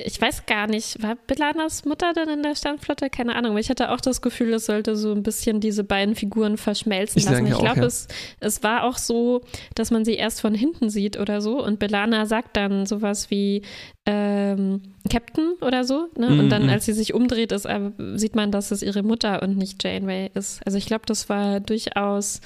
[0.04, 3.10] ich weiß gar nicht, war Belanas Mutter denn in der Sternflotte?
[3.10, 6.14] Keine Ahnung, aber ich hatte auch das Gefühl, es sollte so ein bisschen diese beiden
[6.14, 7.46] Figuren verschmelzen ich lassen.
[7.46, 7.86] Ich glaube, ja.
[7.86, 8.08] es,
[8.40, 9.42] es war auch so,
[9.74, 13.62] dass man sie erst von hinten sieht oder so und Belana sagt dann sowas wie
[14.06, 16.08] ähm, Captain oder so.
[16.16, 16.28] Ne?
[16.28, 16.70] Und dann, mhm.
[16.70, 20.30] als sie sich umdreht, ist, äh, sieht man, dass es ihre Mutter und nicht Janeway
[20.34, 20.60] ist.
[20.66, 22.40] Also ich glaube, das war durchaus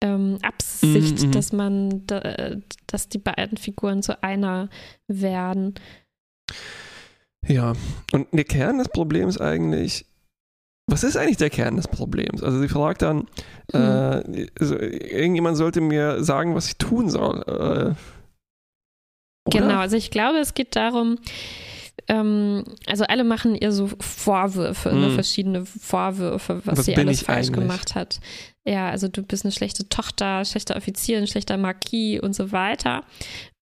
[0.00, 4.68] ähm, Absicht, mm dass man, da, dass die beiden Figuren zu einer
[5.06, 5.74] werden.
[7.46, 7.72] Ja,
[8.12, 10.06] und der Kern des Problems eigentlich,
[10.86, 12.42] was ist eigentlich der Kern des Problems?
[12.42, 13.26] Also sie fragt dann,
[13.72, 13.80] hm.
[13.80, 17.42] äh, also irgendjemand sollte mir sagen, was ich tun soll.
[17.46, 21.18] Äh, genau, also ich glaube, es geht darum,
[22.08, 25.00] ähm, also alle machen ihr so Vorwürfe, hm.
[25.00, 27.52] ne, verschiedene Vorwürfe, was, was sie alles falsch eigentlich?
[27.52, 28.20] gemacht hat.
[28.66, 33.04] Ja, also du bist eine schlechte Tochter, schlechter Offizier, ein schlechter Marquis und so weiter.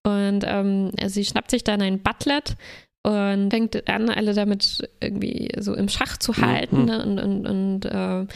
[0.04, 2.56] Und ähm, sie schnappt sich dann ein Butlet,
[3.04, 6.84] und fängt an, alle damit irgendwie so im Schach zu halten mhm.
[6.84, 7.02] ne?
[7.04, 8.26] und, und, und äh,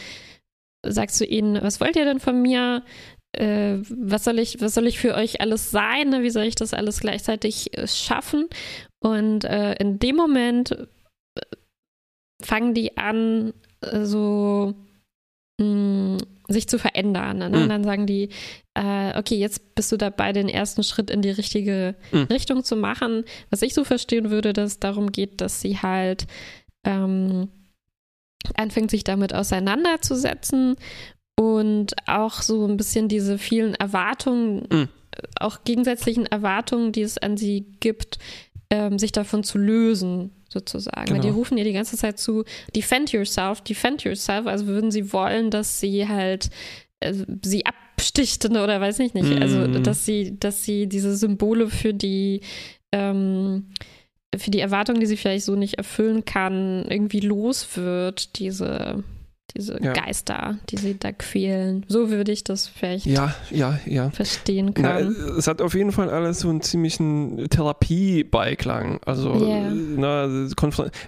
[0.85, 2.83] sagst zu ihnen, was wollt ihr denn von mir?
[3.33, 6.09] Äh, was soll ich, was soll ich für euch alles sein?
[6.09, 6.23] Ne?
[6.23, 8.47] Wie soll ich das alles gleichzeitig äh, schaffen?
[8.99, 11.41] Und äh, in dem Moment äh,
[12.41, 14.75] fangen die an, äh, so
[15.59, 16.17] mh, hm,
[16.53, 17.39] sich zu verändern.
[17.39, 17.49] Ne?
[17.49, 17.69] Mhm.
[17.69, 18.29] Dann sagen die,
[18.73, 22.23] äh, okay, jetzt bist du dabei, den ersten Schritt in die richtige mhm.
[22.23, 23.25] Richtung zu machen.
[23.49, 26.25] Was ich so verstehen würde, dass es darum geht, dass sie halt
[26.85, 27.49] ähm,
[28.55, 30.75] anfängt, sich damit auseinanderzusetzen
[31.39, 34.89] und auch so ein bisschen diese vielen Erwartungen, mhm.
[35.39, 38.19] auch gegensätzlichen Erwartungen, die es an sie gibt,
[38.69, 41.05] ähm, sich davon zu lösen sozusagen.
[41.05, 41.15] Genau.
[41.15, 42.43] Weil die rufen ihr die ganze Zeit zu,
[42.75, 44.47] defend yourself, defend yourself.
[44.47, 46.49] Also würden sie wollen, dass sie halt
[47.01, 47.13] äh,
[47.43, 49.41] sie absticht oder weiß ich nicht.
[49.41, 49.61] Also, mm.
[49.63, 52.41] Also dass sie, dass sie diese Symbole für die
[52.91, 53.65] ähm,
[54.37, 59.03] für die Erwartungen, die sie vielleicht so nicht erfüllen kann, irgendwie los wird, diese,
[59.55, 59.93] diese ja.
[59.93, 61.85] Geister, die sie da quälen.
[61.87, 64.09] So würde ich das vielleicht ja, ja, ja.
[64.09, 65.15] verstehen können.
[65.17, 68.99] Na, es hat auf jeden Fall alles so einen ziemlichen Therapie-Beiklang.
[69.05, 69.71] Also yeah.
[69.71, 70.47] na,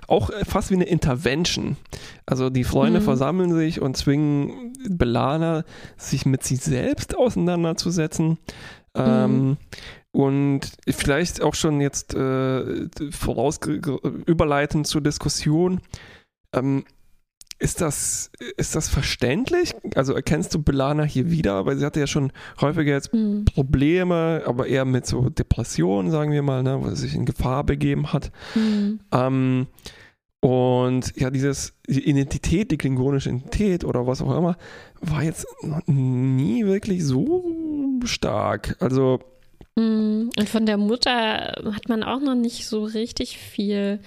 [0.07, 1.77] auch fast wie eine Intervention.
[2.25, 3.05] Also die Freunde mhm.
[3.05, 5.63] versammeln sich und zwingen Belana,
[5.97, 8.37] sich mit sich selbst auseinanderzusetzen.
[8.95, 9.03] Mhm.
[9.03, 9.57] Ähm,
[10.11, 13.59] und vielleicht auch schon jetzt äh, voraus
[14.25, 15.81] überleitend zur Diskussion.
[16.53, 16.85] Ähm,
[17.57, 19.73] ist das, ist das verständlich?
[19.95, 21.65] Also erkennst du Belana hier wieder?
[21.65, 23.45] Weil sie hatte ja schon häufiger jetzt mhm.
[23.45, 27.63] Probleme, aber eher mit so Depressionen, sagen wir mal, ne, wo sie sich in Gefahr
[27.63, 28.31] begeben hat.
[28.55, 28.99] Mhm.
[29.11, 29.67] Ähm,
[30.41, 34.57] und ja, dieses, die Identität, die klingonische Identität oder was auch immer,
[35.01, 35.47] war jetzt
[35.87, 38.75] nie wirklich so stark.
[38.79, 39.19] Also.
[39.75, 40.29] Mhm.
[40.37, 44.01] Und von der Mutter hat man auch noch nicht so richtig viel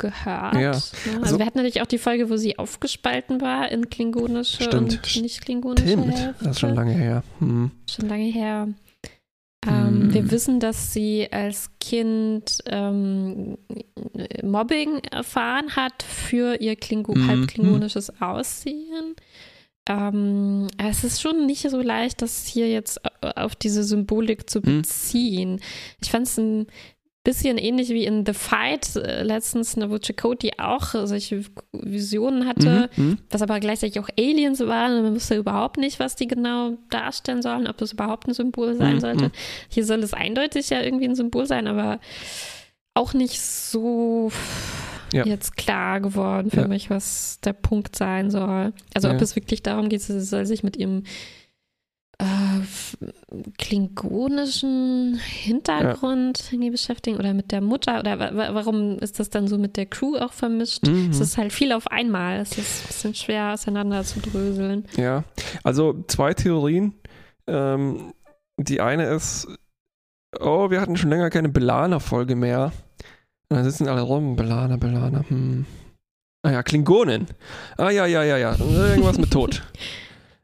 [0.00, 0.54] gehört.
[0.54, 0.70] Ja.
[0.72, 4.74] Also, also, wir hatten natürlich auch die Folge, wo sie aufgespalten war in klingonische stimmt.
[4.74, 6.34] und nicht klingonische Stimmt, Hälfte.
[6.40, 7.22] das ist schon lange her.
[7.38, 7.70] Hm.
[7.88, 8.68] Schon lange her.
[9.66, 10.14] Ähm, hm.
[10.14, 13.58] Wir wissen, dass sie als Kind ähm,
[14.42, 17.28] Mobbing erfahren hat für ihr Klingo hm.
[17.28, 19.14] halbklingonisches Aussehen.
[19.88, 24.82] Ähm, es ist schon nicht so leicht, das hier jetzt auf diese Symbolik zu hm.
[24.82, 25.60] beziehen.
[26.02, 26.66] Ich fand es ein
[27.22, 32.88] bisschen ähnlich wie in The Fight äh, letztens, ne, wo Chakotay auch solche Visionen hatte,
[32.96, 35.02] mhm, mhm, was aber gleichzeitig auch Aliens waren.
[35.02, 38.96] Man wusste überhaupt nicht, was die genau darstellen sollen, ob das überhaupt ein Symbol sein
[38.96, 39.24] mhm, sollte.
[39.24, 39.32] Mhm.
[39.68, 42.00] Hier soll es eindeutig ja irgendwie ein Symbol sein, aber
[42.94, 44.32] auch nicht so
[45.12, 45.24] ja.
[45.26, 46.68] jetzt klar geworden für ja.
[46.68, 48.72] mich, was der Punkt sein soll.
[48.94, 49.14] Also ja.
[49.14, 51.04] ob es wirklich darum geht, sie soll sich mit ihrem
[53.58, 56.44] klingonischen Hintergrund ja.
[56.52, 58.18] irgendwie beschäftigen oder mit der Mutter oder
[58.54, 60.86] warum ist das dann so mit der Crew auch vermischt?
[60.86, 61.10] Mhm.
[61.10, 62.40] Es ist halt viel auf einmal.
[62.40, 64.84] Es ist ein bisschen schwer auseinander zu dröseln.
[64.96, 65.24] Ja,
[65.62, 66.94] also zwei Theorien.
[67.46, 68.12] Ähm,
[68.58, 69.48] die eine ist,
[70.38, 72.72] oh, wir hatten schon länger keine Belana-Folge mehr.
[73.48, 75.64] Und dann sitzen alle rum, Belana, Belana, hm.
[76.42, 77.26] Ah ja, Klingonen.
[77.76, 78.56] Ah ja, ja, ja, ja.
[78.58, 79.62] Irgendwas mit Tod.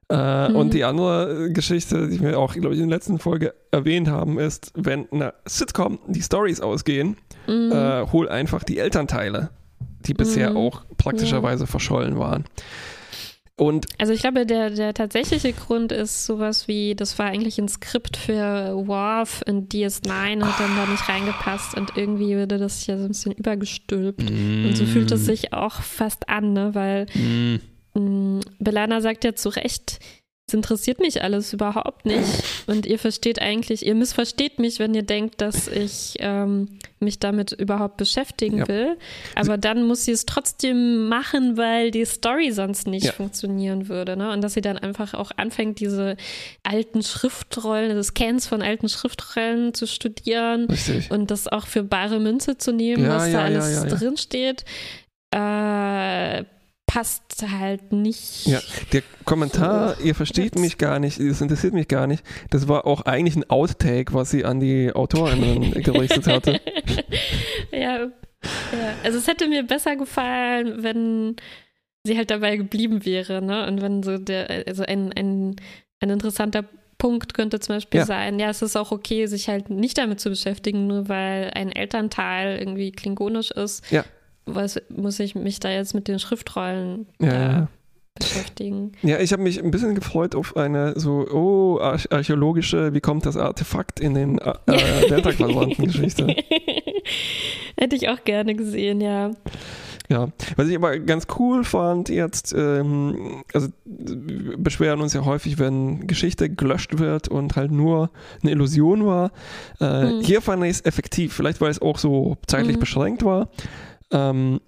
[0.08, 0.56] Äh, mhm.
[0.56, 4.38] Und die andere Geschichte, die wir auch, glaube ich, in der letzten Folge erwähnt haben,
[4.38, 7.16] ist, wenn eine Sitcom die Stories ausgehen,
[7.48, 7.72] mhm.
[7.72, 9.50] äh, hol einfach die Elternteile,
[10.06, 10.58] die bisher mhm.
[10.58, 11.66] auch praktischerweise ja.
[11.66, 12.44] verschollen waren.
[13.58, 17.68] Und also ich glaube, der, der tatsächliche Grund ist sowas wie, das war eigentlich ein
[17.68, 22.98] Skript für Worf in DS9, hat dann da nicht reingepasst und irgendwie würde das ja
[22.98, 24.30] so ein bisschen übergestülpt.
[24.30, 24.66] Mm.
[24.66, 26.74] Und so fühlt es sich auch fast an, ne?
[26.74, 27.60] weil mm.
[27.96, 29.98] Mm, Belana sagt ja zu Recht,
[30.48, 32.44] es interessiert mich alles überhaupt nicht.
[32.68, 37.50] Und ihr versteht eigentlich, ihr missversteht mich, wenn ihr denkt, dass ich ähm, mich damit
[37.50, 38.68] überhaupt beschäftigen ja.
[38.68, 38.96] will.
[39.34, 43.12] Aber dann muss sie es trotzdem machen, weil die Story sonst nicht ja.
[43.12, 44.16] funktionieren würde.
[44.16, 44.30] Ne?
[44.30, 46.16] Und dass sie dann einfach auch anfängt, diese
[46.62, 51.10] alten Schriftrollen, also Scans von alten Schriftrollen zu studieren Richtig.
[51.10, 54.64] und das auch für bare Münze zu nehmen, ja, was da alles drinsteht.
[55.32, 56.44] Äh,
[56.96, 58.46] passt halt nicht.
[58.46, 58.58] Ja,
[58.94, 60.02] der Kommentar, so.
[60.02, 60.58] ihr versteht Jetzt.
[60.58, 64.30] mich gar nicht, das interessiert mich gar nicht, das war auch eigentlich ein Outtake, was
[64.30, 66.58] sie an die Autorinnen gerichtet hatte.
[67.70, 68.10] ja, ja,
[69.04, 71.36] also es hätte mir besser gefallen, wenn
[72.04, 73.66] sie halt dabei geblieben wäre, ne?
[73.66, 75.56] Und wenn so der, also ein, ein,
[76.00, 76.64] ein interessanter
[76.96, 78.06] Punkt könnte zum Beispiel ja.
[78.06, 81.72] sein, ja, es ist auch okay, sich halt nicht damit zu beschäftigen, nur weil ein
[81.72, 83.90] Elternteil irgendwie klingonisch ist.
[83.90, 84.02] Ja
[84.46, 87.68] was muss ich mich da jetzt mit den Schriftrollen ja.
[88.14, 88.92] beschäftigen?
[89.02, 93.36] Ja, ich habe mich ein bisschen gefreut auf eine so, oh, archäologische, wie kommt das
[93.36, 96.28] Artefakt in den äh, äh Delta-Quadranten-Geschichte?
[97.78, 99.32] Hätte ich auch gerne gesehen, ja.
[100.08, 106.06] Ja, was ich aber ganz cool fand jetzt, ähm, also beschweren uns ja häufig, wenn
[106.06, 109.32] Geschichte gelöscht wird und halt nur eine Illusion war.
[109.80, 110.20] Äh, mhm.
[110.20, 112.80] Hier fand ich es effektiv, vielleicht weil es auch so zeitlich mhm.
[112.80, 113.48] beschränkt war.
[114.10, 114.60] Ähm,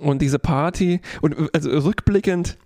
[0.00, 2.58] und diese Party, und also rückblickend,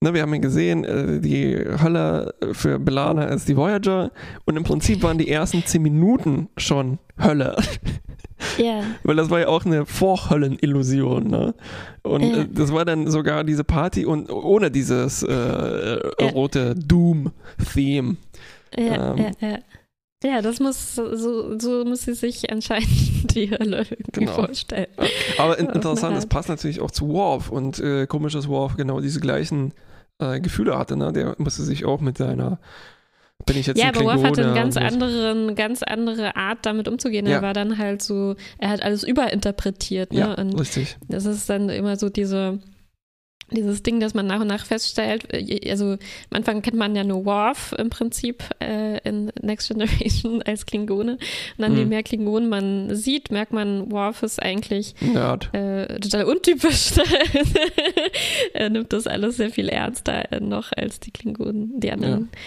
[0.00, 4.10] ne, wir haben ja gesehen, äh, die Hölle für Belana ist die Voyager
[4.44, 7.56] und im Prinzip waren die ersten zehn Minuten schon Hölle.
[8.58, 8.82] Ja.
[9.02, 11.54] Weil das war ja auch eine Vorhöllen-Illusion, ne?
[12.02, 12.42] Und yeah.
[12.42, 16.30] äh, das war dann sogar diese Party und ohne dieses äh, yeah.
[16.32, 18.16] rote Doom-Theme.
[18.76, 19.58] Ja, ähm, ja, ja.
[20.24, 22.88] Ja, das muss, so, so muss sie sich anscheinend
[23.34, 24.32] die Hölle irgendwie genau.
[24.32, 24.88] vorstellen.
[25.38, 29.00] Aber in, interessant, das passt natürlich auch zu Worf und äh, komisch, dass Worf genau
[29.00, 29.74] diese gleichen
[30.18, 31.12] äh, Gefühle hatte, ne?
[31.12, 32.58] Der musste sich auch mit seiner
[33.44, 37.26] bin ich jetzt ja, aber Worf hatte eine ganz, anderen, ganz andere Art, damit umzugehen.
[37.26, 37.36] Ja.
[37.36, 40.12] Er war dann halt so, er hat alles überinterpretiert.
[40.12, 40.20] Ne?
[40.20, 40.96] Ja, und richtig.
[41.08, 42.60] Das ist dann immer so diese
[43.50, 45.98] dieses Ding, dass man nach und nach feststellt, äh, also am
[46.32, 51.12] Anfang kennt man ja nur Worf im Prinzip äh, in Next Generation als Klingone.
[51.12, 51.20] Und
[51.58, 51.78] dann, mhm.
[51.78, 56.92] je mehr Klingonen man sieht, merkt man, Worf ist eigentlich äh, total untypisch.
[58.54, 62.38] er nimmt das alles sehr viel ernster noch als die Klingonen, die anderen ja.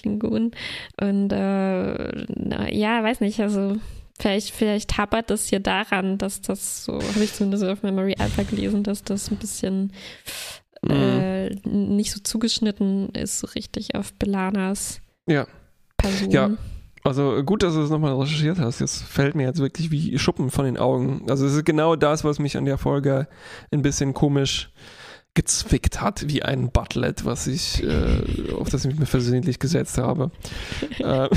[0.00, 0.52] Klingonen.
[1.00, 3.76] Und äh, na, ja, weiß nicht, also
[4.20, 8.42] Vielleicht, vielleicht hapert das hier daran, dass das so, habe ich zumindest auf Memory Alpha
[8.42, 9.92] gelesen, dass das ein bisschen
[10.82, 10.90] mhm.
[10.90, 15.46] äh, nicht so zugeschnitten ist, so richtig auf Belanas ja.
[15.96, 16.30] Person.
[16.30, 16.50] Ja.
[17.04, 18.80] Also gut, dass du das nochmal recherchiert hast.
[18.80, 21.24] Das fällt mir jetzt wirklich wie Schuppen von den Augen.
[21.28, 23.28] Also es ist genau das, was mich an der Folge
[23.70, 24.70] ein bisschen komisch
[25.34, 30.32] gezwickt hat wie ein Butlet, was ich, äh, auf das ich mich versehentlich gesetzt habe.
[30.98, 31.28] äh,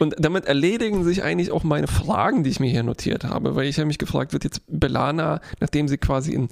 [0.00, 3.68] und damit erledigen sich eigentlich auch meine Fragen, die ich mir hier notiert habe, weil
[3.68, 6.48] ich habe mich gefragt, wird jetzt Belana, nachdem sie quasi einen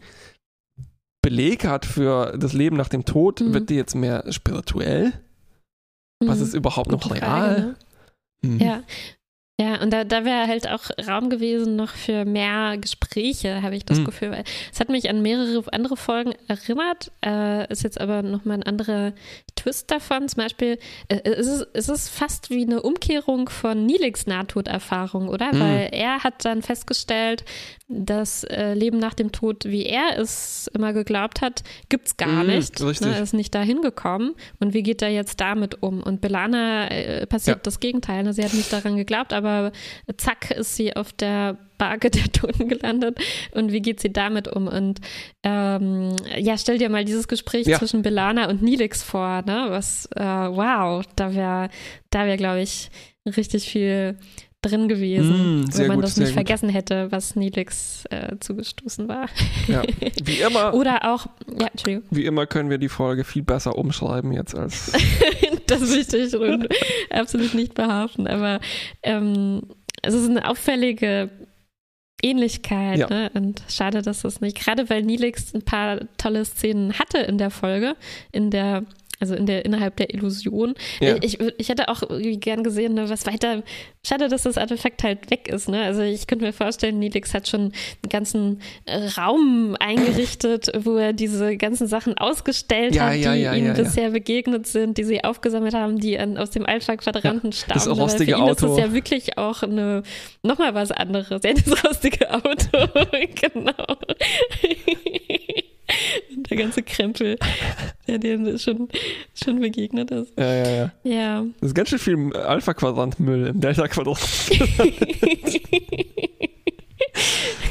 [1.26, 3.52] Beleg hat für das Leben nach dem Tod, mhm.
[3.52, 5.12] wird die jetzt mehr spirituell?
[6.22, 6.28] Mhm.
[6.28, 7.18] Was ist überhaupt noch real?
[7.18, 7.76] Frage, ne?
[8.42, 8.58] mhm.
[8.60, 8.82] Ja,
[9.58, 13.86] ja, und da, da wäre halt auch Raum gewesen noch für mehr Gespräche, habe ich
[13.86, 14.04] das mhm.
[14.04, 14.30] Gefühl.
[14.32, 18.62] Weil es hat mich an mehrere andere Folgen erinnert, äh, ist jetzt aber nochmal ein
[18.64, 19.14] anderer
[19.54, 20.28] Twist davon.
[20.28, 25.54] Zum Beispiel, äh, es, ist, es ist fast wie eine Umkehrung von Nilix Nahtoderfahrung, oder?
[25.54, 25.60] Mhm.
[25.60, 27.42] Weil er hat dann festgestellt,
[27.88, 32.42] das äh, Leben nach dem Tod, wie er es immer geglaubt hat, gibt es gar
[32.42, 32.80] mm, nicht.
[32.82, 33.06] Richtig.
[33.06, 34.34] Ne, er ist nicht dahin gekommen.
[34.58, 36.02] Und wie geht er jetzt damit um?
[36.02, 37.62] Und Belana äh, passiert ja.
[37.62, 38.24] das Gegenteil.
[38.24, 38.32] Ne?
[38.32, 39.45] Sie hat nicht daran geglaubt, aber
[40.16, 43.18] zack ist sie auf der Barke der Toten gelandet.
[43.52, 44.66] Und wie geht sie damit um?
[44.66, 45.00] Und
[45.42, 47.78] ähm, ja, stell dir mal dieses Gespräch ja.
[47.78, 49.66] zwischen Belana und Nilix vor, ne?
[49.68, 51.68] Was, äh, wow, da wäre,
[52.10, 52.90] da wäre, glaube ich,
[53.26, 54.18] richtig viel
[54.68, 59.28] drin gewesen, mm, wenn man gut, das nicht vergessen hätte, was Nilix äh, zugestoßen war.
[59.68, 59.82] Ja,
[60.24, 60.74] wie immer.
[60.74, 61.26] Oder auch,
[61.58, 62.08] ja, Entschuldigung.
[62.10, 64.92] Wie immer können wir die Folge viel besser umschreiben jetzt als.
[65.66, 66.66] das möchte ich schon
[67.10, 68.60] absolut nicht behaupten, aber
[69.02, 69.62] ähm,
[70.02, 71.30] es ist eine auffällige
[72.22, 72.98] Ähnlichkeit.
[72.98, 73.08] Ja.
[73.08, 73.30] Ne?
[73.34, 77.50] Und schade, dass das nicht, gerade weil Nilix ein paar tolle Szenen hatte in der
[77.50, 77.96] Folge,
[78.32, 78.84] in der
[79.18, 80.74] also in der, innerhalb der Illusion.
[81.00, 81.16] Ja.
[81.22, 83.62] Ich, ich hätte auch gern gesehen, ne, was weiter.
[84.06, 85.68] Schade, dass das Artefakt halt weg ist.
[85.68, 85.82] Ne?
[85.82, 87.72] Also ich könnte mir vorstellen, Nilix hat schon einen
[88.10, 93.72] ganzen äh, Raum eingerichtet, wo er diese ganzen Sachen ausgestellt ja, hat, die ja, ihm
[93.74, 97.74] bisher begegnet sind, die sie aufgesammelt haben, die an, aus dem Alpha-Quadranten stammen.
[97.74, 98.66] Das rostige Auto.
[98.66, 100.02] Das ist ja wirklich auch eine,
[100.42, 101.42] nochmal was anderes.
[101.42, 102.46] Ja, das rostige Auto.
[103.34, 103.96] genau.
[106.50, 107.38] der ganze Krempel,
[108.08, 108.88] der dir schon,
[109.34, 110.32] schon begegnet ist.
[110.38, 110.92] Ja, ja, ja.
[111.04, 111.44] Ja.
[111.60, 114.20] Das ist ganz schön viel Alpha-Quadrant-Müll im Delta-Quadrant.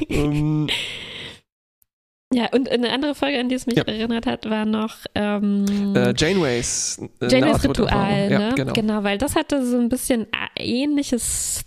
[0.10, 0.68] um,
[2.34, 3.84] ja, und eine andere Folge, an die es mich ja.
[3.84, 8.34] erinnert hat, war noch ähm, äh, Janeways, äh, Janeways Ritual, ne?
[8.34, 8.74] Ja, genau.
[8.74, 11.66] genau, weil das hatte so ein bisschen ähnliches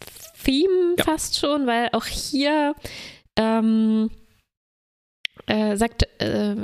[0.48, 1.04] Theme ja.
[1.04, 2.74] fast schon, weil auch hier
[3.36, 4.10] ähm,
[5.48, 6.56] äh, sagt, äh,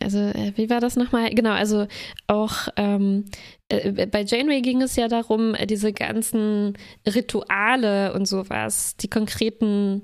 [0.00, 1.30] also äh, wie war das nochmal?
[1.30, 1.86] Genau, also
[2.28, 3.24] auch ähm,
[3.68, 10.02] äh, bei Janeway ging es ja darum, äh, diese ganzen Rituale und sowas, die konkreten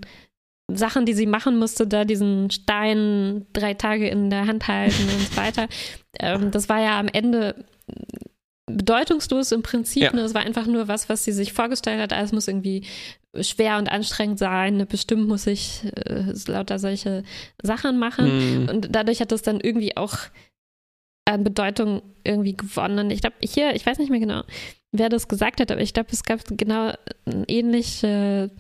[0.71, 5.21] Sachen, die sie machen musste, da diesen Stein drei Tage in der Hand halten und
[5.21, 5.69] so weiter.
[6.19, 7.65] Ähm, das war ja am Ende
[8.69, 10.03] bedeutungslos im Prinzip.
[10.03, 10.13] Ja.
[10.13, 10.23] Ne?
[10.23, 12.13] Es war einfach nur was, was sie sich vorgestellt hat.
[12.13, 12.85] Alles muss irgendwie
[13.41, 14.77] schwer und anstrengend sein.
[14.77, 14.87] Ne?
[14.87, 17.23] Bestimmt muss ich äh, lauter solche
[17.63, 18.63] Sachen machen.
[18.63, 18.69] Mhm.
[18.69, 20.17] Und dadurch hat das dann irgendwie auch
[21.25, 23.11] an Bedeutung irgendwie gewonnen.
[23.11, 24.43] Ich glaube, hier, ich weiß nicht mehr genau,
[24.93, 26.93] wer das gesagt hat, aber ich glaube, es gab genau
[27.47, 28.51] ähnliche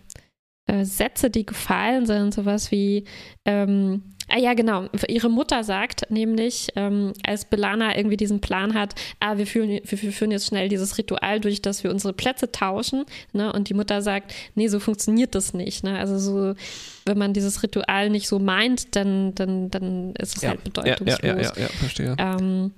[0.67, 2.35] äh, Sätze, die gefallen sind.
[2.35, 3.05] Sowas wie,
[3.47, 4.89] ähm, Ah ja, genau.
[5.09, 10.03] Ihre Mutter sagt nämlich, ähm, als Belana irgendwie diesen Plan hat, ah, wir führen, wir,
[10.03, 13.05] wir, führen jetzt schnell dieses Ritual durch, dass wir unsere Plätze tauschen.
[13.33, 13.53] Ne?
[13.53, 15.83] Und die Mutter sagt, nee, so funktioniert das nicht.
[15.83, 15.99] Ne?
[15.99, 16.55] Also so,
[17.07, 20.51] wenn man dieses Ritual nicht so meint, dann, dann, dann ist es ja.
[20.51, 21.19] halt bedeutungslos.
[21.23, 22.17] Ja, ja, ja, ja, ja verstehe.
[22.19, 22.73] Ähm,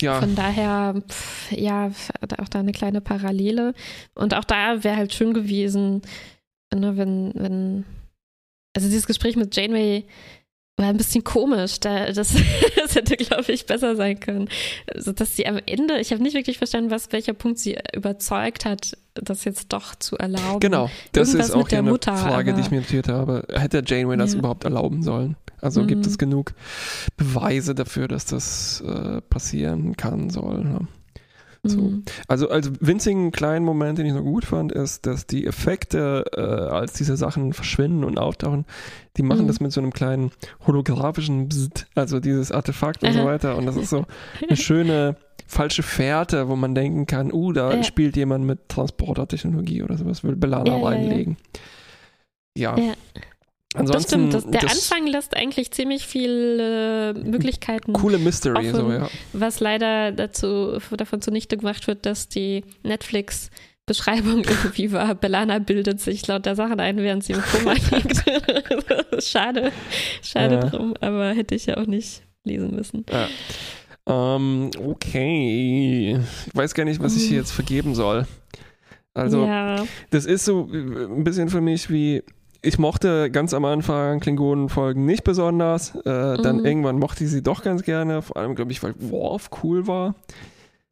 [0.00, 0.20] ja.
[0.20, 1.90] Von daher, pff, ja,
[2.38, 3.74] auch da eine kleine Parallele.
[4.14, 6.02] Und auch da wäre halt schön gewesen,
[6.74, 7.84] ne, wenn, wenn,
[8.74, 10.04] also dieses Gespräch mit Janeway
[10.76, 11.80] war ein bisschen komisch.
[11.80, 12.34] Da, das,
[12.76, 14.48] das hätte, glaube ich, besser sein können.
[14.94, 18.64] Also, dass sie am Ende, ich habe nicht wirklich verstanden, was welcher Punkt sie überzeugt
[18.64, 20.60] hat, das jetzt doch zu erlauben.
[20.60, 23.46] Genau, das Irgendwas ist auch eine Mutter, Frage, die ich mir notiert habe.
[23.50, 25.36] Hätte Janeway das überhaupt erlauben sollen?
[25.62, 25.86] Also mhm.
[25.86, 26.52] gibt es genug
[27.16, 30.64] Beweise dafür, dass das äh, passieren kann, soll.
[30.64, 30.86] Ne?
[31.68, 31.80] So.
[31.80, 32.04] Mhm.
[32.28, 36.40] Also als winzigen kleinen Moment, den ich noch gut fand, ist, dass die Effekte, äh,
[36.40, 38.64] als diese Sachen verschwinden und auftauchen,
[39.16, 39.48] die machen mhm.
[39.48, 40.30] das mit so einem kleinen
[40.66, 43.56] holographischen Bzzt, also dieses Artefakt und so weiter.
[43.56, 44.04] Und das ist so
[44.48, 47.82] eine schöne falsche Fährte, wo man denken kann, uh, da ja.
[47.82, 51.36] spielt jemand mit Transportertechnologie oder sowas, will Belana ja, reinlegen.
[52.56, 52.76] ja.
[52.76, 52.94] ja.
[53.76, 57.92] Ansonsten, das stimmt, das, der das Anfang lässt eigentlich ziemlich viele Möglichkeiten.
[57.92, 59.08] Coole Mystery, offen, so, ja.
[59.32, 63.50] Was leider dazu, davon zunichte gemacht wird, dass die Netflix
[63.86, 68.24] Beschreibung irgendwie war, Belana bildet sich laut der Sachen ein, während sie im Koma liegt.
[69.22, 69.72] schade,
[70.22, 70.60] schade ja.
[70.64, 73.04] drum, aber hätte ich ja auch nicht lesen müssen.
[73.10, 73.28] Ja.
[74.08, 76.18] Um, ähm, okay.
[76.46, 78.26] Ich weiß gar nicht, was ich hier jetzt vergeben soll.
[79.14, 79.84] Also, ja.
[80.10, 82.22] das ist so ein bisschen für mich wie
[82.66, 85.94] ich mochte ganz am Anfang Klingonen-Folgen nicht besonders.
[85.94, 86.66] Äh, dann mhm.
[86.66, 88.20] irgendwann mochte ich sie doch ganz gerne.
[88.22, 90.16] Vor allem, glaube ich, weil Worf cool war.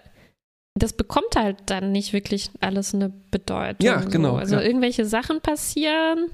[0.74, 3.84] das bekommt halt dann nicht wirklich alles eine Bedeutung.
[3.84, 4.32] Ja, genau.
[4.32, 4.36] So.
[4.36, 4.62] Also ja.
[4.62, 6.30] irgendwelche Sachen passieren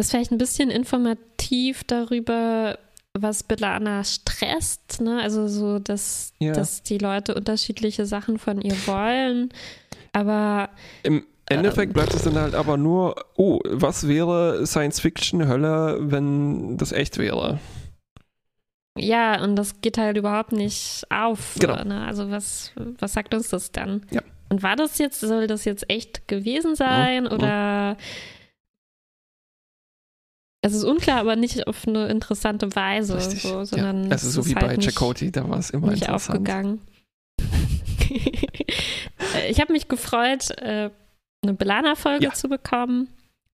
[0.00, 2.78] ist vielleicht ein bisschen informativ darüber,
[3.14, 5.20] was Belana stresst, ne?
[5.22, 6.52] Also so, dass, ja.
[6.52, 9.50] dass die Leute unterschiedliche Sachen von ihr wollen.
[10.12, 10.70] Aber
[11.02, 17.18] im Endeffekt bleibt es dann halt aber nur, oh, was wäre Science-Fiction-Hölle, wenn das echt
[17.18, 17.58] wäre?
[18.98, 21.56] Ja, und das geht halt überhaupt nicht auf.
[21.58, 21.82] Genau.
[21.84, 22.06] Ne?
[22.06, 24.02] Also was, was sagt uns das dann?
[24.10, 24.22] Ja.
[24.48, 27.30] Und war das jetzt, soll das jetzt echt gewesen sein mhm.
[27.30, 27.96] oder
[30.62, 34.14] es ist unklar, aber nicht auf eine interessante Weise, so, sondern ja.
[34.14, 36.38] es ist so wie halt bei Chakoti, da war es immer nicht interessant.
[36.38, 36.80] aufgegangen.
[39.48, 40.90] ich habe mich gefreut, äh,
[41.42, 42.34] eine Belana-Folge ja.
[42.34, 43.08] zu bekommen,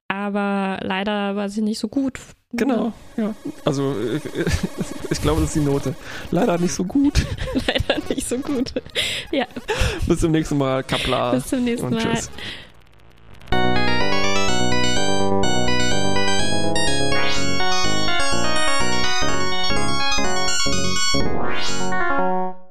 [0.09, 2.19] aber leider war sie nicht so gut.
[2.53, 3.33] Genau, ja.
[3.65, 3.93] Also
[5.09, 5.95] ich glaube, das ist die Note.
[6.31, 7.25] Leider nicht so gut.
[7.67, 8.73] leider nicht so gut.
[9.31, 9.45] Ja.
[10.07, 10.83] Bis zum nächsten Mal.
[10.83, 11.31] Kapla.
[11.31, 11.99] Bis zum nächsten Mal.
[11.99, 12.31] Tschüss.
[22.17, 22.66] Música